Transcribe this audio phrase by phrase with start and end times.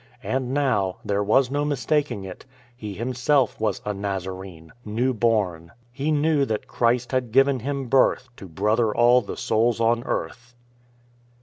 [0.23, 2.43] And now— there was no mistaking it—
[2.75, 5.73] he himself was a Nazarene— new born.
[5.91, 10.55] "He knew that Christ had given him birth To brother all the souls on earth."